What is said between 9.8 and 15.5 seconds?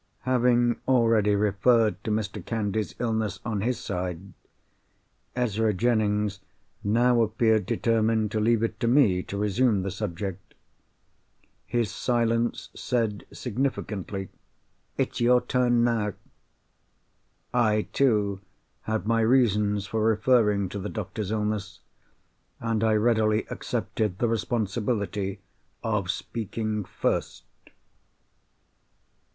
the subject. His silence said significantly, "It's your